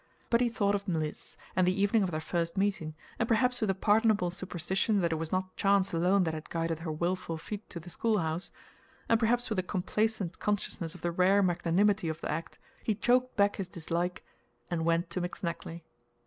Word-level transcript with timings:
But 0.31 0.41
he 0.41 0.49
thought 0.49 0.73
of 0.73 0.87
Mliss, 0.87 1.37
and 1.55 1.67
the 1.67 1.79
evening 1.79 2.01
of 2.01 2.09
their 2.09 2.19
first 2.19 2.57
meeting; 2.57 2.95
and 3.19 3.27
perhaps 3.29 3.61
with 3.61 3.69
a 3.69 3.75
pardonable 3.75 4.31
superstition 4.31 4.99
that 5.01 5.11
it 5.11 5.17
was 5.17 5.31
not 5.31 5.55
chance 5.55 5.93
alone 5.93 6.23
that 6.23 6.33
had 6.33 6.49
guided 6.49 6.79
her 6.79 6.91
willful 6.91 7.37
feet 7.37 7.69
to 7.69 7.79
the 7.79 7.87
schoolhouse, 7.87 8.49
and 9.07 9.19
perhaps 9.19 9.51
with 9.51 9.59
a 9.59 9.61
complacent 9.61 10.39
consciousness 10.39 10.95
of 10.95 11.01
the 11.01 11.11
rare 11.11 11.43
magnanimity 11.43 12.09
of 12.09 12.19
the 12.19 12.31
act, 12.31 12.57
he 12.83 12.95
choked 12.95 13.35
back 13.37 13.57
his 13.57 13.67
dislike 13.67 14.23
and 14.71 14.85
went 14.85 15.11
to 15.11 15.21
McSnagley. 15.21 15.81